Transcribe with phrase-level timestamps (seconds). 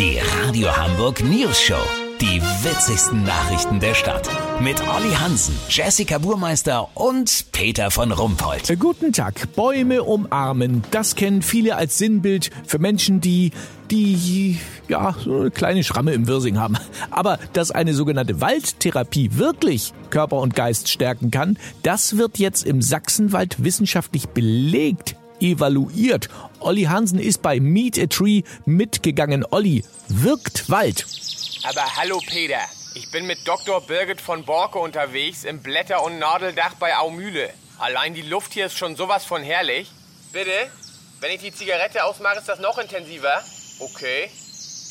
[0.00, 1.74] Die Radio Hamburg News Show.
[2.22, 4.30] Die witzigsten Nachrichten der Stadt.
[4.58, 8.70] Mit Olli Hansen, Jessica Burmeister und Peter von Rumpold.
[8.70, 9.54] Äh, Guten Tag.
[9.54, 10.84] Bäume umarmen.
[10.90, 13.50] Das kennen viele als Sinnbild für Menschen, die,
[13.90, 14.58] die,
[14.88, 16.78] ja, so eine kleine Schramme im Wirsing haben.
[17.10, 22.80] Aber dass eine sogenannte Waldtherapie wirklich Körper und Geist stärken kann, das wird jetzt im
[22.80, 26.28] Sachsenwald wissenschaftlich belegt evaluiert.
[26.60, 29.44] Olli Hansen ist bei Meet a Tree mitgegangen.
[29.50, 31.06] Olli, wirkt Wald?
[31.64, 32.60] Aber hallo Peter,
[32.94, 33.80] ich bin mit Dr.
[33.86, 37.50] Birgit von Borke unterwegs im Blätter- und Nadeldach bei Aumühle.
[37.78, 39.90] Allein die Luft hier ist schon sowas von herrlich.
[40.32, 40.70] Bitte?
[41.20, 43.42] Wenn ich die Zigarette ausmache, ist das noch intensiver?
[43.78, 44.30] Okay.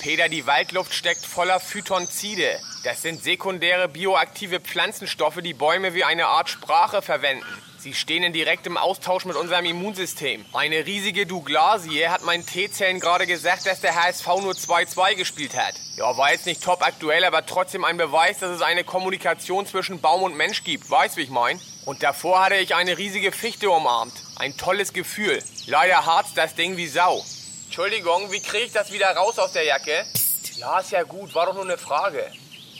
[0.00, 2.58] Peter, die Waldluft steckt voller Phytonzide.
[2.84, 7.44] Das sind sekundäre bioaktive Pflanzenstoffe, die Bäume wie eine Art Sprache verwenden.
[7.82, 10.44] Sie stehen in direktem Austausch mit unserem Immunsystem.
[10.52, 15.74] Eine riesige Douglasie hat meinen T-Zellen gerade gesagt, dass der HSV nur 2-2 gespielt hat.
[15.96, 20.00] Ja, war jetzt nicht top aktuell, aber trotzdem ein Beweis, dass es eine Kommunikation zwischen
[20.00, 20.88] Baum und Mensch gibt.
[20.88, 21.60] Weißt, wie ich mein?
[21.84, 24.14] Und davor hatte ich eine riesige Fichte umarmt.
[24.36, 25.42] Ein tolles Gefühl.
[25.66, 27.24] Leider harzt das Ding wie Sau.
[27.64, 30.06] Entschuldigung, wie kriege ich das wieder raus aus der Jacke?
[30.54, 32.30] Ja, ist ja gut, war doch nur eine Frage.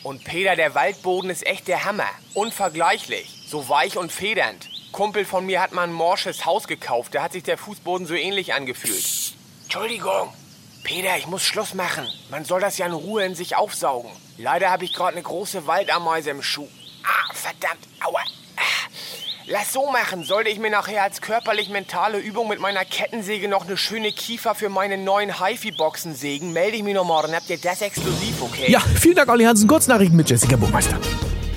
[0.05, 2.09] Und Peter, der Waldboden ist echt der Hammer.
[2.34, 3.42] Unvergleichlich.
[3.48, 4.69] So weich und federnd.
[4.92, 7.14] Kumpel von mir hat mal ein morsches Haus gekauft.
[7.14, 9.34] Da hat sich der Fußboden so ähnlich angefühlt.
[9.64, 10.32] Entschuldigung.
[10.84, 12.06] Peter, ich muss Schluss machen.
[12.30, 14.10] Man soll das ja in Ruhe in sich aufsaugen.
[14.36, 16.68] Leider habe ich gerade eine große Waldameise im Schuh.
[17.04, 17.80] Ah, verdammt.
[18.04, 18.20] Aua.
[18.56, 18.62] Ah.
[19.46, 20.24] Lass so machen.
[20.24, 24.68] Sollte ich mir nachher als körperlich-mentale Übung mit meiner Kettensäge noch eine schöne Kiefer für
[24.68, 27.34] meine neuen HiFi-Boxen sägen, melde ich mich noch morgen.
[27.34, 28.70] Habt ihr das exklusiv, okay?
[28.70, 29.68] Ja, vielen Dank, Olli Hansen.
[29.68, 30.98] Kurznachrichten mit Jessica Burmeister.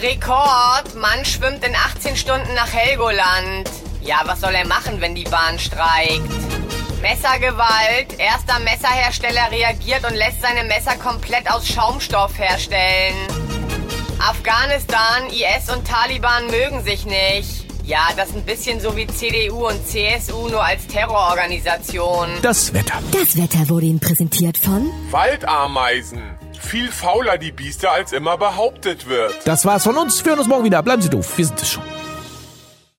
[0.01, 0.93] Rekord!
[0.95, 3.69] Mann schwimmt in 18 Stunden nach Helgoland.
[4.01, 6.29] Ja, was soll er machen, wenn die Bahn streikt?
[7.01, 8.19] Messergewalt.
[8.19, 13.15] Erster Messerhersteller reagiert und lässt seine Messer komplett aus Schaumstoff herstellen.
[14.19, 17.65] Afghanistan, IS und Taliban mögen sich nicht.
[17.85, 22.29] Ja, das ist ein bisschen so wie CDU und CSU nur als Terrororganisation.
[22.41, 22.99] Das Wetter.
[23.11, 26.23] Das Wetter wurde Ihnen präsentiert von Waldameisen.
[26.59, 29.35] Viel fauler die Biester als immer behauptet wird.
[29.45, 30.23] Das war's von uns.
[30.23, 30.81] Wir hören uns morgen wieder.
[30.81, 31.37] Bleiben Sie doof.
[31.37, 31.83] Wir sind es schon.